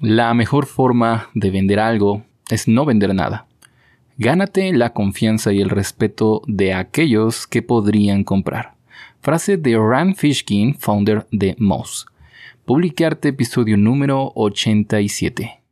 [0.00, 3.46] La mejor forma de vender algo es no vender nada.
[4.18, 8.74] Gánate la confianza y el respeto de aquellos que podrían comprar.
[9.22, 12.04] Frase de Rand Fishkin, founder de Moz.
[12.66, 15.62] Publicarte episodio número 87.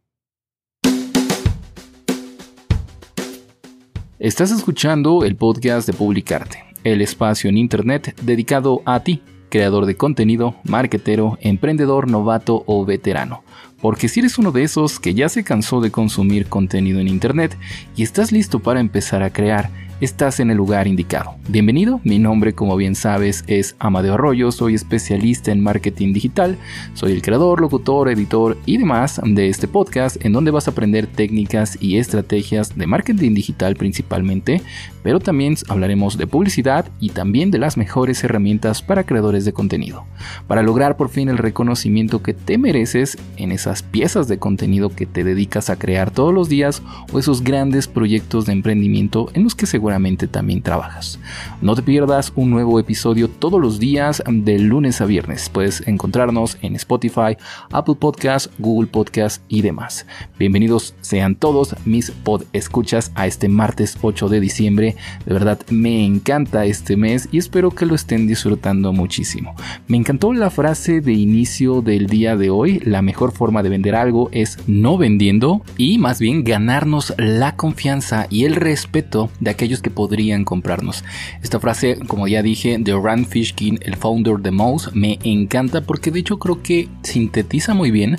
[4.18, 9.20] Estás escuchando el podcast de Publicarte, el espacio en Internet dedicado a ti,
[9.50, 13.44] creador de contenido, marketero, emprendedor, novato o veterano
[13.84, 17.54] porque si eres uno de esos que ya se cansó de consumir contenido en Internet
[17.94, 19.68] y estás listo para empezar a crear,
[20.00, 21.34] estás en el lugar indicado.
[21.48, 26.58] Bienvenido, mi nombre como bien sabes es Amadeo Arroyo, soy especialista en marketing digital,
[26.94, 31.06] soy el creador, locutor, editor y demás de este podcast en donde vas a aprender
[31.06, 34.62] técnicas y estrategias de marketing digital principalmente,
[35.02, 40.04] pero también hablaremos de publicidad y también de las mejores herramientas para creadores de contenido,
[40.48, 45.06] para lograr por fin el reconocimiento que te mereces en esas piezas de contenido que
[45.06, 49.54] te dedicas a crear todos los días o esos grandes proyectos de emprendimiento en los
[49.54, 49.93] que seguramente
[50.28, 51.20] también trabajas.
[51.62, 55.48] No te pierdas un nuevo episodio todos los días de lunes a viernes.
[55.48, 57.36] Puedes encontrarnos en Spotify,
[57.70, 60.04] Apple Podcasts, Google Podcasts y demás.
[60.38, 64.96] Bienvenidos sean todos mis pod escuchas a este martes 8 de diciembre.
[65.26, 69.54] De verdad me encanta este mes y espero que lo estén disfrutando muchísimo.
[69.86, 72.80] Me encantó la frase de inicio del día de hoy.
[72.80, 78.26] La mejor forma de vender algo es no vendiendo y más bien ganarnos la confianza
[78.28, 81.04] y el respeto de aquellos que podrían comprarnos.
[81.42, 86.10] Esta frase, como ya dije, de Rand Fishkin, el founder de Mouse, me encanta porque
[86.10, 88.18] de hecho creo que sintetiza muy bien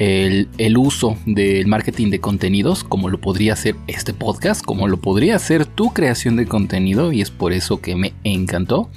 [0.00, 5.36] el, uso del marketing de contenidos, como lo podría hacer este podcast, como lo podría
[5.36, 8.88] hacer tu creación de contenido, y es por eso que me encantó,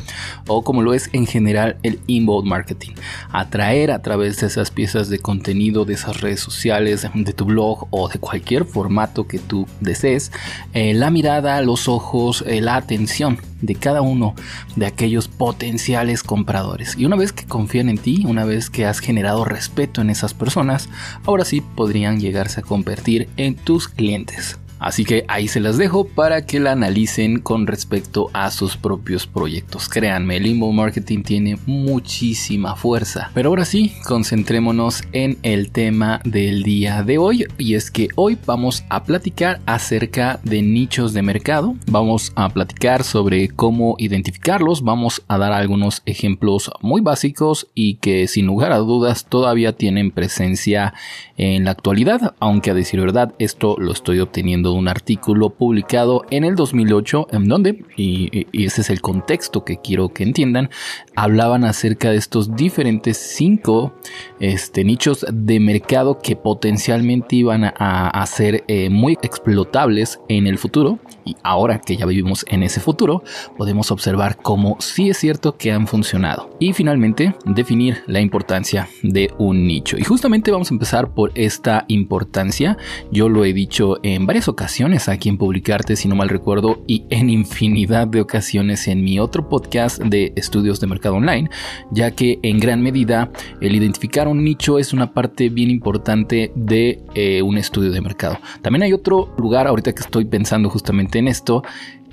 [0.47, 2.93] o como lo es en general el inbound marketing.
[3.31, 7.87] Atraer a través de esas piezas de contenido, de esas redes sociales, de tu blog
[7.89, 10.31] o de cualquier formato que tú desees,
[10.73, 14.35] eh, la mirada, los ojos, eh, la atención de cada uno
[14.75, 16.95] de aquellos potenciales compradores.
[16.97, 20.33] Y una vez que confían en ti, una vez que has generado respeto en esas
[20.33, 20.89] personas,
[21.25, 24.59] ahora sí podrían llegarse a convertir en tus clientes.
[24.83, 29.25] Así que ahí se las dejo para que la analicen con respecto a sus propios
[29.25, 29.87] proyectos.
[29.87, 33.31] Créanme, el inbound marketing tiene muchísima fuerza.
[33.33, 37.45] Pero ahora sí, concentrémonos en el tema del día de hoy.
[37.57, 41.75] Y es que hoy vamos a platicar acerca de nichos de mercado.
[41.87, 44.81] Vamos a platicar sobre cómo identificarlos.
[44.81, 50.11] Vamos a dar algunos ejemplos muy básicos y que sin lugar a dudas todavía tienen
[50.11, 50.93] presencia
[51.37, 52.35] en la actualidad.
[52.41, 57.47] Aunque a decir verdad, esto lo estoy obteniendo un artículo publicado en el 2008 en
[57.47, 60.69] donde, y, ese es el contexto que quiero que entiendan,
[61.15, 63.93] hablaban acerca de estos diferentes cinco
[64.39, 70.99] este, nichos de mercado que potencialmente iban a, ser eh, muy explotables en el futuro.
[71.25, 73.23] Y ahora que ya vivimos en ese futuro
[73.57, 76.49] podemos observar cómo sí es cierto que han funcionado.
[76.59, 79.97] Y finalmente definir la importancia de un nicho.
[79.97, 82.77] Y justamente vamos a empezar por esta importancia.
[83.11, 84.62] Yo lo he dicho en varias ocasiones
[85.07, 89.49] aquí en Publicarte, si no mal recuerdo, y en infinidad de ocasiones en mi otro
[89.49, 91.49] podcast de estudios de mercado online,
[91.91, 93.29] ya que en gran medida
[93.59, 98.39] el identificar un nicho es una parte bien importante de eh, un estudio de mercado.
[98.61, 101.63] También hay otro lugar, ahorita que estoy pensando justamente en esto,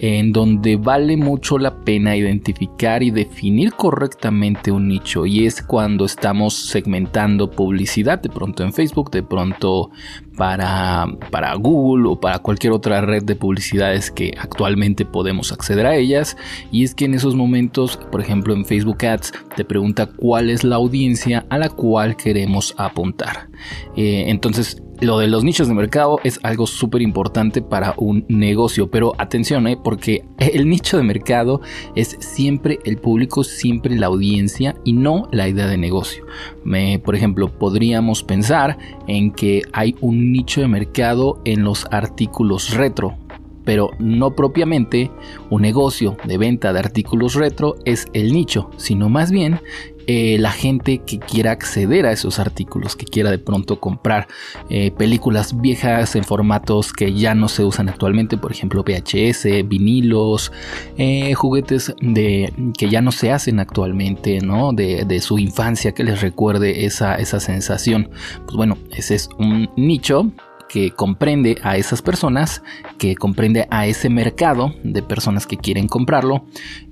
[0.02, 6.06] en donde vale mucho la pena identificar y definir correctamente un nicho y es cuando
[6.06, 9.90] estamos segmentando publicidad de pronto en Facebook, de pronto
[10.38, 15.96] para, para Google o para cualquier otra red de publicidades que actualmente podemos acceder a
[15.96, 16.34] ellas
[16.72, 20.64] y es que en esos momentos, por ejemplo en Facebook Ads, te pregunta cuál es
[20.64, 23.50] la audiencia a la cual queremos apuntar.
[23.96, 28.90] Eh, entonces lo de los nichos de mercado es algo súper importante para un negocio,
[28.90, 29.78] pero atención, ¿eh?
[29.82, 31.60] porque el nicho de mercado
[31.94, 36.24] es siempre el público, siempre la audiencia y no la idea de negocio.
[37.02, 43.16] por ejemplo, podríamos pensar en que hay un nicho de mercado en los artículos retro,
[43.64, 45.10] pero no propiamente
[45.50, 49.60] un negocio de venta de artículos retro es el nicho, sino más bien
[50.06, 54.26] eh, la gente que quiera acceder a esos artículos, que quiera de pronto comprar
[54.68, 60.50] eh, películas viejas en formatos que ya no se usan actualmente, por ejemplo VHS, vinilos,
[60.98, 64.72] eh, juguetes de, que ya no se hacen actualmente, ¿no?
[64.72, 68.10] De, su infancia que les recuerde esa, esa sensación.
[68.46, 70.32] Pues bueno, ese es un nicho
[70.70, 72.62] que comprende a esas personas,
[72.96, 76.44] que comprende a ese mercado de personas que quieren comprarlo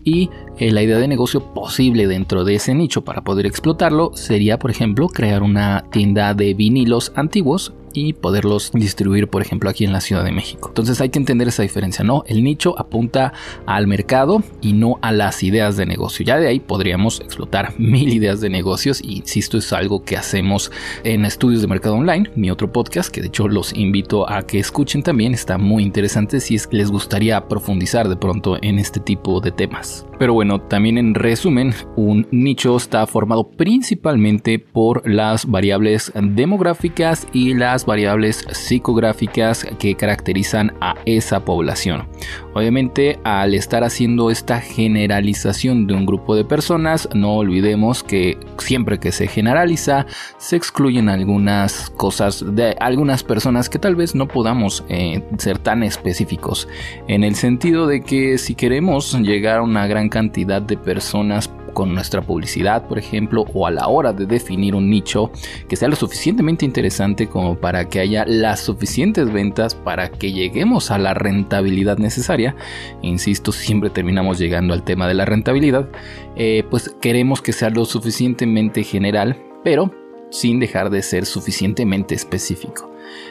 [0.03, 4.59] y eh, la idea de negocio posible dentro de ese nicho para poder explotarlo sería,
[4.59, 9.93] por ejemplo, crear una tienda de vinilos antiguos y poderlos distribuir, por ejemplo, aquí en
[9.93, 10.69] la Ciudad de México.
[10.69, 12.23] Entonces hay que entender esa diferencia, ¿no?
[12.27, 13.33] El nicho apunta
[13.67, 16.25] al mercado y no a las ideas de negocio.
[16.25, 20.71] Ya de ahí podríamos explotar mil ideas de negocios y insisto, es algo que hacemos
[21.05, 24.59] en estudios de mercado online, mi otro podcast, que de hecho los invito a que
[24.59, 29.01] escuchen también, está muy interesante si es que les gustaría profundizar de pronto en este
[29.01, 30.07] tipo de temas.
[30.19, 37.55] Pero bueno, también en resumen, un nicho está formado principalmente por las variables demográficas y
[37.55, 42.07] las variables psicográficas que caracterizan a esa población.
[42.55, 48.99] Obviamente, al estar haciendo esta generalización de un grupo de personas, no olvidemos que siempre
[48.99, 50.07] que se generaliza,
[50.39, 55.83] se excluyen algunas cosas de algunas personas que tal vez no podamos eh, ser tan
[55.83, 56.69] específicos.
[57.09, 61.95] En el sentido de que si queremos llegar a una gran cantidad de personas con
[61.95, 65.31] nuestra publicidad, por ejemplo, o a la hora de definir un nicho
[65.69, 70.91] que sea lo suficientemente interesante como para que haya las suficientes ventas para que lleguemos
[70.91, 72.57] a la rentabilidad necesaria.
[73.03, 75.89] Insisto, siempre terminamos llegando al tema de la rentabilidad.
[76.37, 79.93] Eh, pues queremos que sea lo suficientemente general, pero
[80.31, 82.91] sin dejar de ser suficientemente específico.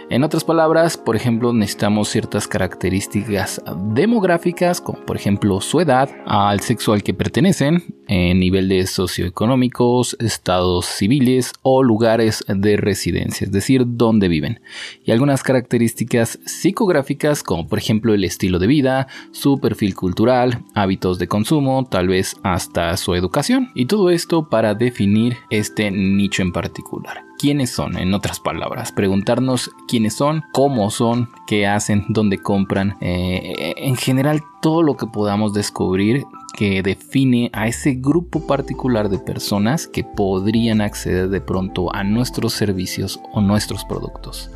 [0.10, 3.62] En otras palabras, por ejemplo, necesitamos ciertas características
[3.94, 11.52] demográficas, como por ejemplo su edad, al sexo al que pertenecen, niveles socioeconómicos, estados civiles
[11.62, 14.62] o lugares de residencia, es decir, dónde viven.
[15.04, 21.20] Y algunas características psicográficas, como por ejemplo el estilo de vida, su perfil cultural, hábitos
[21.20, 23.72] de consumo, tal vez hasta su educación.
[23.76, 29.72] Y todo esto para definir este nicho en particular quiénes son, en otras palabras, preguntarnos
[29.88, 35.54] quiénes son, cómo son, qué hacen, dónde compran, eh, en general todo lo que podamos
[35.54, 36.26] descubrir
[36.58, 42.54] que define a ese grupo particular de personas que podrían acceder de pronto a nuestros
[42.54, 44.50] servicios o nuestros productos.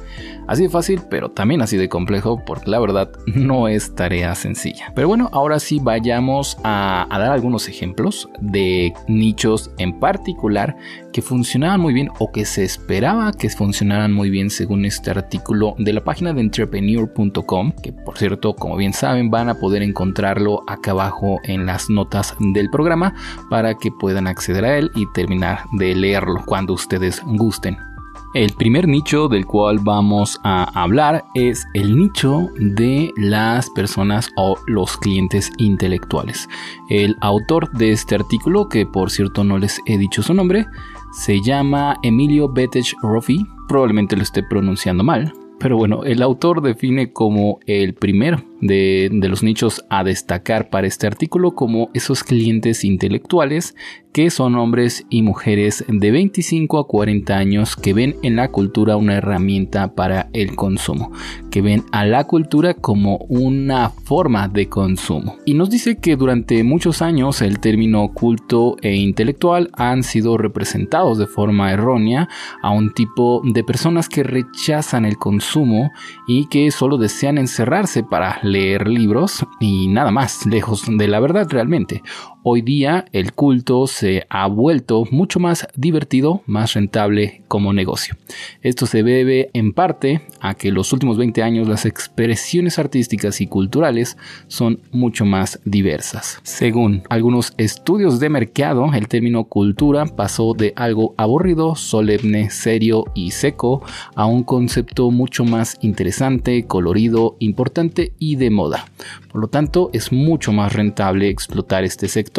[0.47, 4.91] Así de fácil, pero también así de complejo, porque la verdad no es tarea sencilla.
[4.95, 10.75] Pero bueno, ahora sí vayamos a, dar algunos ejemplos de nichos en particular
[11.13, 15.75] que funcionaban muy bien o que se esperaba que funcionaran muy bien según este artículo
[15.77, 20.63] de la página de entrepreneur.com, que por cierto, como bien saben, van a poder encontrarlo
[20.67, 23.13] acá abajo en las notas del programa
[23.49, 27.90] para que puedan acceder a él y terminar de leerlo cuando ustedes gusten.
[28.33, 34.55] El primer nicho del cual vamos a hablar es el nicho de las personas o
[34.67, 36.47] los clientes intelectuales.
[36.89, 40.65] El autor de este artículo, que por cierto no les he dicho su nombre,
[41.11, 43.45] se llama Emilio Betech Rofi.
[43.67, 49.43] Probablemente lo esté pronunciando mal, pero bueno, el autor define como el primero de, los
[49.43, 53.75] nichos a destacar para este artículo como esos clientes intelectuales
[54.13, 58.97] que son hombres y mujeres de 25 a 40 años que ven en la cultura
[58.97, 61.11] una herramienta para el consumo,
[61.49, 65.37] que ven a la cultura como una forma de consumo.
[65.45, 71.17] Y nos dice que durante muchos años el término culto e intelectual han sido representados
[71.17, 72.27] de forma errónea
[72.61, 75.91] a un tipo de personas que rechazan el consumo
[76.27, 81.47] y que solo desean encerrarse para leer libros y nada más, lejos de la verdad
[81.49, 82.03] realmente.
[82.43, 88.15] Hoy día el culto se ha vuelto mucho más divertido, más rentable como negocio.
[88.63, 93.47] Esto se debe en parte a que los últimos 20 años las expresiones artísticas y
[93.47, 96.39] culturales son mucho más diversas.
[96.41, 103.31] Según algunos estudios de mercado, el término cultura pasó de algo aburrido, solemne, serio y
[103.31, 103.83] seco
[104.15, 108.85] a un concepto mucho más interesante, colorido, importante y de moda.
[109.31, 112.30] Por lo tanto, es mucho más rentable explotar este sector.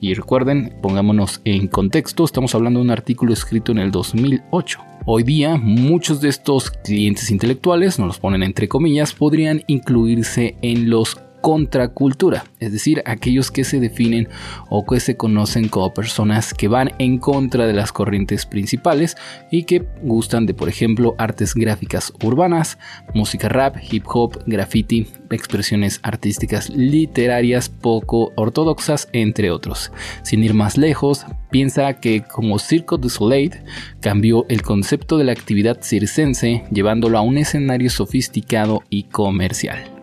[0.00, 4.80] Y recuerden, pongámonos en contexto, estamos hablando de un artículo escrito en el 2008.
[5.06, 10.90] Hoy día, muchos de estos clientes intelectuales, nos los ponen entre comillas, podrían incluirse en
[10.90, 14.28] los contracultura, es decir, aquellos que se definen
[14.68, 19.16] o que se conocen como personas que van en contra de las corrientes principales
[19.50, 22.78] y que gustan de, por ejemplo, artes gráficas urbanas,
[23.14, 29.92] música rap, hip hop, graffiti, expresiones artísticas literarias poco ortodoxas, entre otros.
[30.22, 33.52] Sin ir más lejos, piensa que como Circo du Soleil
[34.00, 39.95] cambió el concepto de la actividad circense llevándolo a un escenario sofisticado y comercial.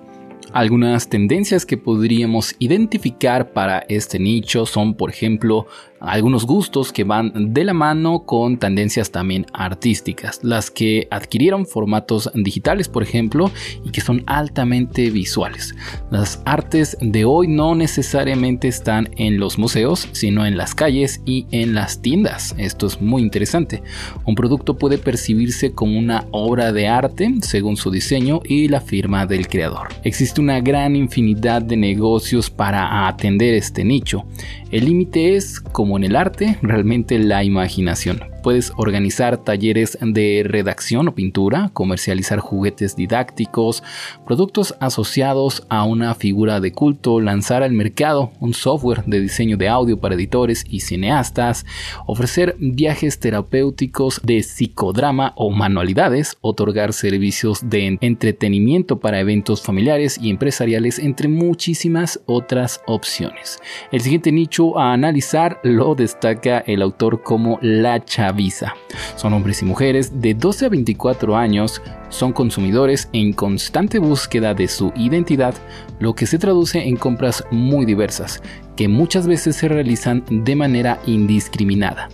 [0.53, 5.65] Algunas tendencias que podríamos identificar para este nicho son, por ejemplo,
[6.03, 12.29] algunos gustos que van de la mano con tendencias también artísticas, las que adquirieron formatos
[12.35, 13.51] digitales, por ejemplo,
[13.85, 15.75] y que son altamente visuales.
[16.11, 21.47] Las artes de hoy no necesariamente están en los museos, sino en las calles y
[21.51, 22.53] en las tiendas.
[22.57, 23.81] Esto es muy interesante.
[24.25, 29.25] Un producto puede percibirse como una obra de arte según su diseño y la firma
[29.25, 29.87] del creador.
[30.03, 34.25] Existe una gran infinidad de negocios para atender este nicho.
[34.73, 38.32] El límite es, como en el arte, realmente la imaginación.
[38.43, 43.83] Puedes organizar talleres de redacción o pintura, comercializar juguetes didácticos,
[44.25, 49.69] productos asociados a una figura de culto, lanzar al mercado un software de diseño de
[49.69, 51.65] audio para editores y cineastas,
[52.05, 60.29] ofrecer viajes terapéuticos de psicodrama o manualidades, otorgar servicios de entretenimiento para eventos familiares y
[60.29, 63.59] empresariales, entre muchísimas otras opciones.
[63.93, 68.75] El siguiente nicho a analizar lo destaca el autor como la chava Visa.
[69.15, 74.67] Son hombres y mujeres de 12 a 24 años, son consumidores en constante búsqueda de
[74.67, 75.55] su identidad,
[75.99, 78.41] lo que se traduce en compras muy diversas,
[78.75, 82.09] que muchas veces se realizan de manera indiscriminada.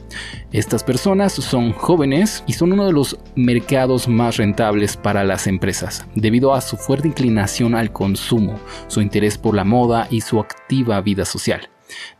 [0.51, 6.05] Estas personas son jóvenes y son uno de los mercados más rentables para las empresas,
[6.15, 11.01] debido a su fuerte inclinación al consumo, su interés por la moda y su activa
[11.01, 11.69] vida social.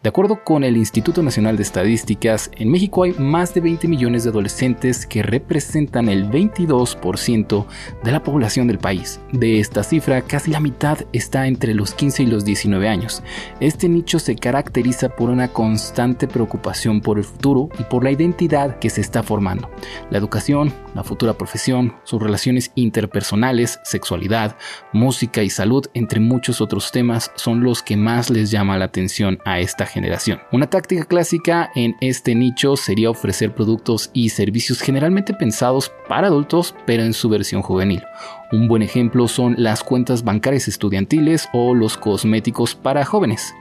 [0.04, 4.24] De acuerdo con el Instituto Nacional de Estadísticas, en México hay más de 20 millones
[4.24, 7.66] de adolescentes que representan el 22%
[8.04, 9.20] de la población del país.
[9.32, 13.24] De esta cifra, casi la mitad está entre los 15 y los 19 años.
[13.60, 18.80] Este nicho se caracteriza por una constante preocupación por el futuro y por la identidad
[18.80, 19.70] que se está formando.
[20.10, 24.56] La educación, la futura profesión, sus relaciones interpersonales, sexualidad,
[24.94, 29.40] música y salud, entre muchos otros temas, son los que más les llama la atención
[29.46, 30.40] a esta generación.
[30.52, 36.76] Una táctica clásica en este nicho sería ofrecer productos y servicios generalmente pensados para adultos,
[36.86, 38.04] pero en su versión juvenil.
[38.52, 43.54] Un buen ejemplo son las cuentas bancarias estudiantiles o los cosméticos para jóvenes.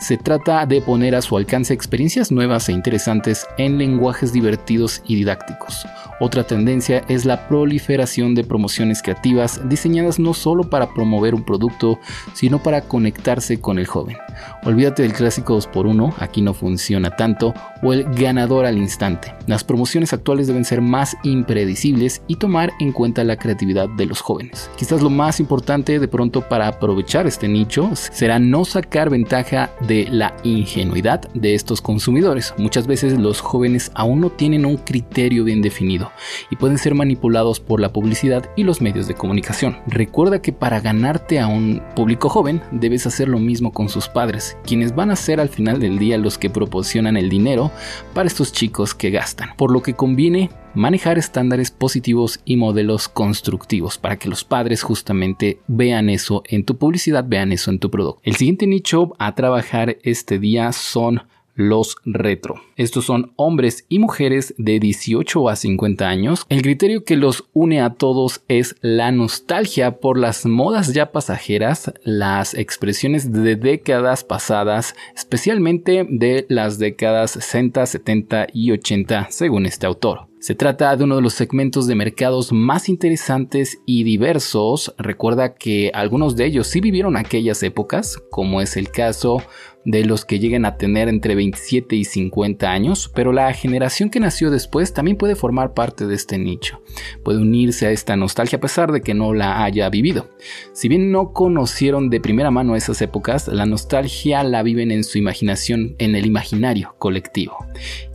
[0.00, 5.16] Se trata de poner a su alcance experiencias nuevas e interesantes en lenguajes divertidos y
[5.16, 5.86] didácticos.
[6.20, 11.98] Otra tendencia es la proliferación de promociones creativas diseñadas no solo para promover un producto,
[12.32, 14.16] sino para conectarse con el joven.
[14.64, 19.34] Olvídate del clásico 2x1, aquí no funciona tanto, o el ganador al instante.
[19.46, 24.20] Las promociones actuales deben ser más impredecibles y tomar en cuenta la creatividad de los
[24.20, 24.70] jóvenes.
[24.76, 30.08] Quizás lo más importante de pronto para aprovechar este nicho será no sacar ventaja de
[30.10, 32.54] la ingenuidad de estos consumidores.
[32.58, 36.10] Muchas veces los jóvenes aún no tienen un criterio bien definido
[36.50, 39.78] y pueden ser manipulados por la publicidad y los medios de comunicación.
[39.86, 44.56] Recuerda que para ganarte a un público joven debes hacer lo mismo con sus padres,
[44.64, 47.69] quienes van a ser al final del día los que proporcionan el dinero
[48.14, 49.50] para estos chicos que gastan.
[49.56, 55.60] Por lo que conviene manejar estándares positivos y modelos constructivos para que los padres justamente
[55.66, 58.20] vean eso en tu publicidad, vean eso en tu producto.
[58.24, 61.22] El siguiente nicho a trabajar este día son
[61.60, 62.56] los retro.
[62.76, 66.44] Estos son hombres y mujeres de 18 a 50 años.
[66.48, 71.92] El criterio que los une a todos es la nostalgia por las modas ya pasajeras,
[72.02, 79.86] las expresiones de décadas pasadas, especialmente de las décadas 60, 70 y 80, según este
[79.86, 80.30] autor.
[80.40, 84.94] Se trata de uno de los segmentos de mercados más interesantes y diversos.
[84.96, 89.42] Recuerda que algunos de ellos sí vivieron aquellas épocas, como es el caso
[89.84, 94.20] de los que lleguen a tener entre 27 y 50 años, pero la generación que
[94.20, 96.82] nació después también puede formar parte de este nicho.
[97.22, 100.28] Puede unirse a esta nostalgia a pesar de que no la haya vivido.
[100.72, 105.18] Si bien no conocieron de primera mano esas épocas, la nostalgia la viven en su
[105.18, 107.56] imaginación, en el imaginario colectivo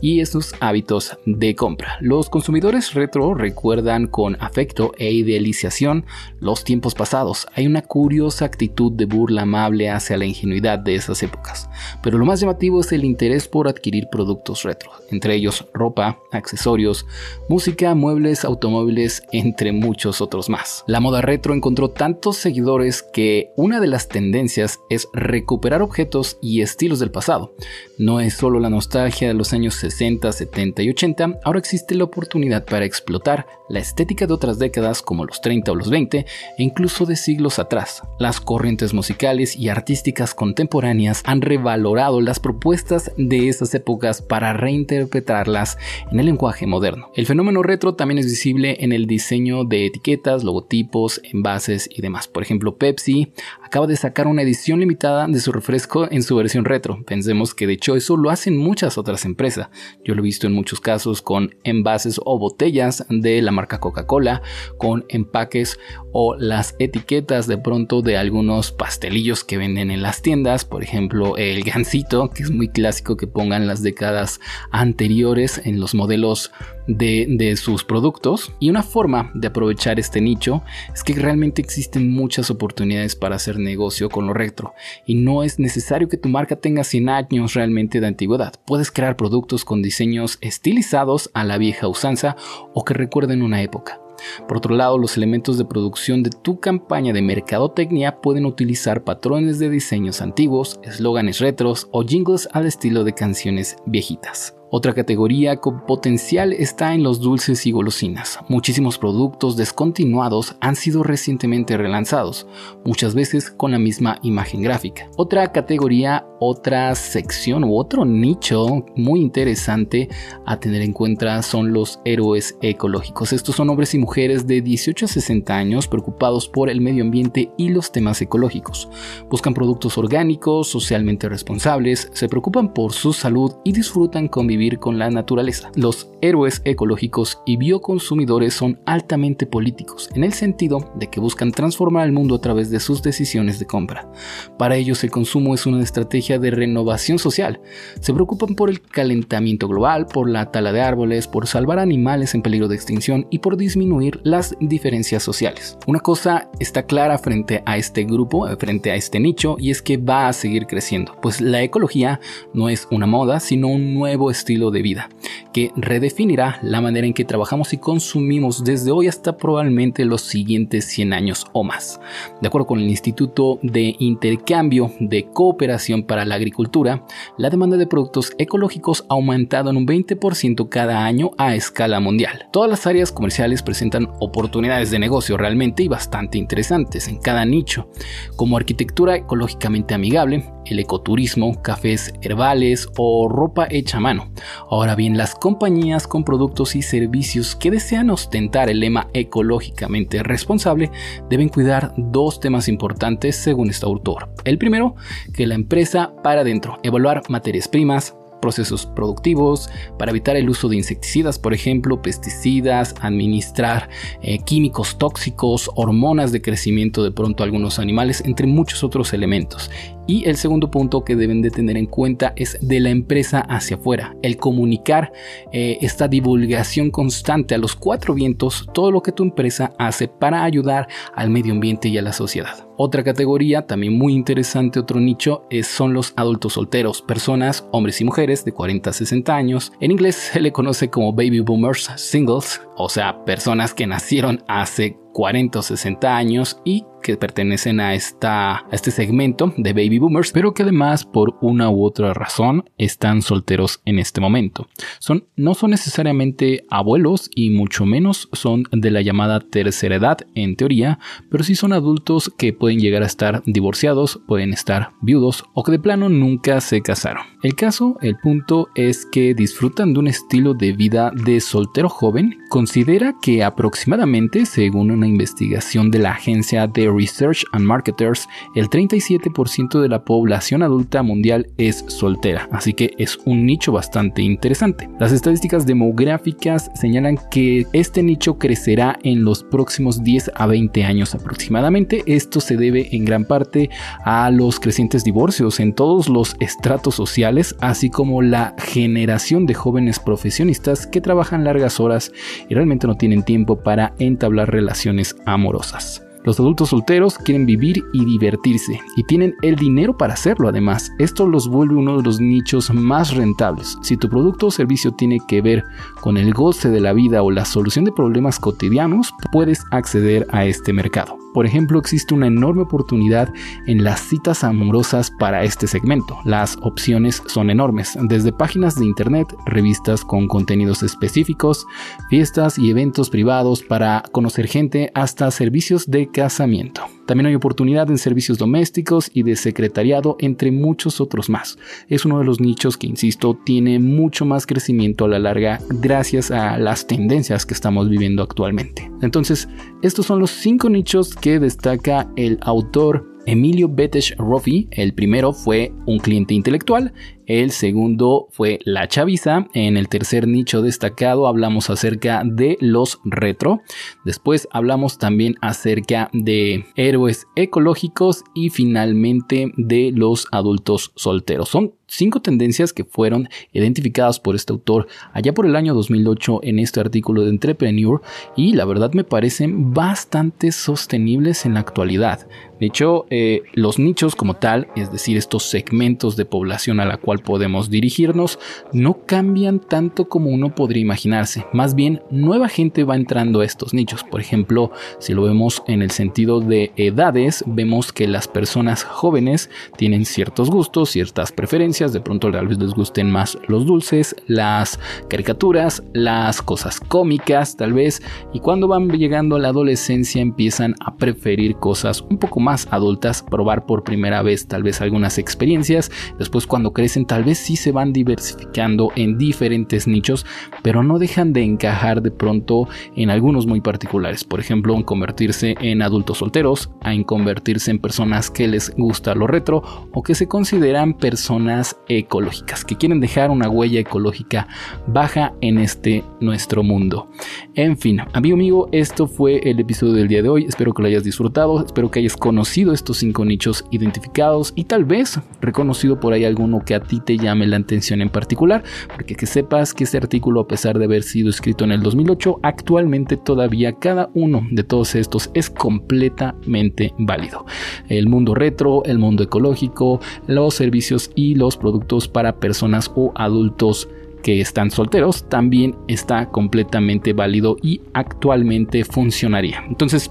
[0.00, 1.98] y esos hábitos de compra.
[2.00, 6.04] Los consumidores retro recuerdan con afecto e idealización
[6.38, 7.46] los tiempos pasados.
[7.54, 11.55] Hay una curiosa actitud de burla amable hacia la ingenuidad de esas épocas
[12.02, 17.06] pero lo más llamativo es el interés por adquirir productos retro, entre ellos ropa, accesorios,
[17.48, 20.84] música, muebles, automóviles, entre muchos otros más.
[20.86, 26.60] La moda retro encontró tantos seguidores que una de las tendencias es recuperar objetos y
[26.60, 27.54] estilos del pasado.
[27.98, 32.04] No es solo la nostalgia de los años 60, 70 y 80, ahora existe la
[32.04, 36.26] oportunidad para explotar la estética de otras décadas como los 30 o los 20 e
[36.62, 38.02] incluso de siglos atrás.
[38.18, 45.78] Las corrientes musicales y artísticas contemporáneas han revalorado las propuestas de esas épocas para reinterpretarlas
[46.10, 47.10] en el lenguaje moderno.
[47.14, 52.28] El fenómeno retro también es visible en el diseño de etiquetas, logotipos, envases y demás.
[52.28, 53.32] Por ejemplo, Pepsi
[53.66, 57.02] acaba de sacar una edición limitada de su refresco en su versión retro.
[57.04, 59.68] Pensemos que de hecho eso lo hacen muchas otras empresas.
[60.04, 64.40] Yo lo he visto en muchos casos con envases o botellas de la marca Coca-Cola,
[64.78, 65.78] con empaques
[66.12, 71.36] o las etiquetas de pronto de algunos pastelillos que venden en las tiendas, por ejemplo
[71.36, 76.52] el gansito, que es muy clásico que pongan las décadas anteriores en los modelos
[76.86, 78.52] de, sus productos.
[78.60, 83.55] Y una forma de aprovechar este nicho es que realmente existen muchas oportunidades para hacer
[83.58, 84.74] negocio con lo retro.
[85.06, 88.54] Y no es necesario que tu marca tenga 100 años realmente de antigüedad.
[88.66, 92.36] Puedes crear productos con diseños estilizados a la vieja usanza
[92.74, 94.00] o que recuerden una época.
[94.48, 99.58] Por otro lado, los elementos de producción de tu campaña de mercadotecnia pueden utilizar patrones
[99.58, 104.54] de diseños antiguos, eslóganes retros o jingles al estilo de canciones viejitas.
[104.68, 108.40] Otra categoría con potencial está en los dulces y golosinas.
[108.48, 112.48] Muchísimos productos descontinuados han sido recientemente relanzados,
[112.84, 115.08] muchas veces con la misma imagen gráfica.
[115.16, 120.08] Otra categoría, otra sección u otro nicho muy interesante
[120.44, 123.32] a tener en cuenta son los héroes ecológicos.
[123.32, 127.52] Estos son hombres y mujeres de 18 a 60 años preocupados por el medio ambiente
[127.56, 128.88] y los temas ecológicos.
[129.30, 135.10] Buscan productos orgánicos, socialmente responsables, se preocupan por su salud y disfrutan convivir con la
[135.10, 135.70] naturaleza.
[135.76, 142.06] Los héroes ecológicos y bioconsumidores son altamente políticos, en el sentido de que buscan transformar
[142.06, 144.10] el mundo a través de sus decisiones de compra.
[144.58, 147.60] Para ellos el consumo es una estrategia de renovación social.
[148.00, 152.42] Se preocupan por el calentamiento global, por la tala de árboles, por salvar animales en
[152.42, 155.78] peligro de extinción y por disminuir las diferencias sociales.
[155.86, 159.96] Una cosa está clara frente a este grupo, frente a este nicho, y es que
[159.96, 162.20] va a seguir creciendo, pues la ecología
[162.52, 165.08] no es una moda, sino un nuevo estilo estilo de vida,
[165.52, 170.84] que redefinirá la manera en que trabajamos y consumimos desde hoy hasta probablemente los siguientes
[170.84, 172.00] 100 años o más.
[172.40, 177.04] De acuerdo con el Instituto de Intercambio de Cooperación para la Agricultura,
[177.38, 182.46] la demanda de productos ecológicos ha aumentado en un 20% cada año a escala mundial.
[182.52, 187.90] Todas las áreas comerciales presentan oportunidades de negocio realmente y bastante interesantes en cada nicho,
[188.36, 194.30] como arquitectura ecológicamente amigable, el ecoturismo, cafés herbales o ropa hecha a mano.
[194.70, 200.90] Ahora bien, las compañías con productos y servicios que desean ostentar el lema ecológicamente responsable
[201.28, 204.28] deben cuidar dos temas importantes según este autor.
[204.44, 204.94] El primero,
[205.32, 210.76] que la empresa para adentro, evaluar materias primas, procesos productivos, para evitar el uso de
[210.76, 213.88] insecticidas, por ejemplo, pesticidas, administrar
[214.22, 219.70] eh, químicos tóxicos, hormonas de crecimiento de pronto algunos animales, entre muchos otros elementos.
[220.06, 223.76] Y el segundo punto que deben de tener en cuenta es de la empresa hacia
[223.76, 225.12] afuera, el comunicar
[225.52, 230.44] eh, esta divulgación constante a los cuatro vientos, todo lo que tu empresa hace para
[230.44, 232.66] ayudar al medio ambiente y a la sociedad.
[232.78, 238.04] Otra categoría, también muy interesante, otro nicho, es, son los adultos solteros, personas, hombres y
[238.04, 239.72] mujeres de 40 a 60 años.
[239.80, 244.98] En inglés se le conoce como baby boomers singles, o sea, personas que nacieron hace
[245.16, 250.32] 40 o 60 años y que pertenecen a, esta, a este segmento de baby boomers,
[250.32, 254.66] pero que además por una u otra razón están solteros en este momento.
[254.98, 260.56] Son, no son necesariamente abuelos y mucho menos son de la llamada tercera edad en
[260.56, 260.98] teoría,
[261.30, 265.72] pero sí son adultos que pueden llegar a estar divorciados, pueden estar viudos o que
[265.72, 267.22] de plano nunca se casaron.
[267.42, 272.36] El caso, el punto es que disfrutan de un estilo de vida de soltero joven.
[272.48, 279.80] Considera que aproximadamente, según una investigación de la agencia de Research and Marketers, el 37%
[279.80, 284.88] de la población adulta mundial es soltera, así que es un nicho bastante interesante.
[284.98, 291.14] Las estadísticas demográficas señalan que este nicho crecerá en los próximos 10 a 20 años
[291.14, 292.02] aproximadamente.
[292.06, 293.70] Esto se debe en gran parte
[294.04, 299.98] a los crecientes divorcios en todos los estratos sociales, así como la generación de jóvenes
[299.98, 302.12] profesionistas que trabajan largas horas
[302.48, 304.95] y realmente no tienen tiempo para entablar relaciones
[305.26, 306.02] amorosas.
[306.26, 310.90] Los adultos solteros quieren vivir y divertirse y tienen el dinero para hacerlo además.
[310.98, 313.78] Esto los vuelve uno de los nichos más rentables.
[313.82, 315.62] Si tu producto o servicio tiene que ver
[316.00, 320.44] con el goce de la vida o la solución de problemas cotidianos, puedes acceder a
[320.44, 321.25] este mercado.
[321.36, 323.30] Por ejemplo, existe una enorme oportunidad
[323.66, 326.16] en las citas amorosas para este segmento.
[326.24, 331.66] Las opciones son enormes, desde páginas de internet, revistas con contenidos específicos,
[332.08, 336.95] fiestas y eventos privados para conocer gente, hasta servicios de casamiento.
[337.06, 341.58] También hay oportunidad en servicios domésticos y de secretariado, entre muchos otros más.
[341.88, 346.30] Es uno de los nichos que, insisto, tiene mucho más crecimiento a la larga gracias
[346.30, 348.90] a las tendencias que estamos viviendo actualmente.
[349.02, 349.48] Entonces,
[349.82, 355.72] estos son los cinco nichos que destaca el autor Emilio Betesh Rofi, el primero fue
[355.84, 356.92] un cliente intelectual,
[357.26, 359.48] el segundo fue la chaviza.
[359.52, 363.62] En el tercer nicho destacado hablamos acerca de los retro.
[364.04, 371.48] Después hablamos también acerca de héroes ecológicos y finalmente de los adultos solteros.
[371.48, 376.58] Son cinco tendencias que fueron identificadas por este autor allá por el año 2008 en
[376.58, 378.02] este artículo de Entrepreneur
[378.36, 382.26] y la verdad me parecen bastante sostenibles en la actualidad.
[382.58, 386.96] De hecho, eh, los nichos como tal, es decir, estos segmentos de población a la
[386.96, 388.38] cual podemos dirigirnos,
[388.72, 391.46] no cambian tanto como uno podría imaginarse.
[391.52, 394.04] Más bien, nueva gente va entrando a estos nichos.
[394.04, 399.50] Por ejemplo, si lo vemos en el sentido de edades, vemos que las personas jóvenes
[399.76, 401.92] tienen ciertos gustos, ciertas preferencias.
[401.92, 407.72] De pronto tal vez les gusten más los dulces, las caricaturas, las cosas cómicas, tal
[407.72, 408.02] vez.
[408.32, 413.22] Y cuando van llegando a la adolescencia empiezan a preferir cosas un poco más adultas
[413.22, 415.90] probar por primera vez tal vez algunas experiencias.
[416.18, 420.26] Después cuando crecen tal vez sí se van diversificando en diferentes nichos,
[420.62, 424.24] pero no dejan de encajar de pronto en algunos muy particulares.
[424.24, 429.26] Por ejemplo, en convertirse en adultos solteros, en convertirse en personas que les gusta lo
[429.26, 434.48] retro o que se consideran personas ecológicas, que quieren dejar una huella ecológica
[434.86, 437.08] baja en este nuestro mundo.
[437.54, 440.44] En fin, amigo amigo, esto fue el episodio del día de hoy.
[440.44, 444.84] Espero que lo hayas disfrutado, espero que hayas conocido estos cinco nichos identificados y tal
[444.84, 448.62] vez reconocido por ahí alguno que a ti te llame la atención en particular,
[448.94, 452.40] porque que sepas que este artículo a pesar de haber sido escrito en el 2008,
[452.42, 457.46] actualmente todavía cada uno de todos estos es completamente válido.
[457.88, 463.88] El mundo retro, el mundo ecológico, los servicios y los productos para personas o adultos
[464.22, 469.62] que están solteros también está completamente válido y actualmente funcionaría.
[469.68, 470.10] Entonces,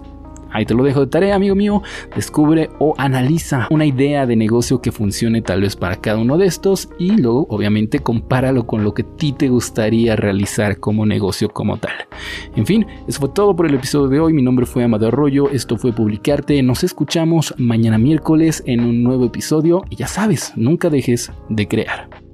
[0.55, 1.83] Ahí te lo dejo de tarea, amigo mío.
[2.15, 6.45] Descubre o analiza una idea de negocio que funcione tal vez para cada uno de
[6.45, 11.49] estos y luego obviamente compáralo con lo que a ti te gustaría realizar como negocio
[11.49, 11.91] como tal.
[12.55, 14.31] En fin, eso fue todo por el episodio de hoy.
[14.31, 16.63] Mi nombre fue Amadeo Arroyo, esto fue Publicarte.
[16.63, 22.24] Nos escuchamos mañana miércoles en un nuevo episodio y ya sabes, nunca dejes de crear.